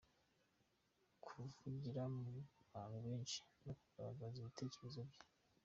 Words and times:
Kuvugira 1.23 2.03
mu 2.13 2.21
bantu 2.73 2.97
benshi 3.07 3.39
no 3.63 3.73
kugaragaza 3.79 4.35
ibitekerezo 4.37 4.99
bye. 5.09 5.21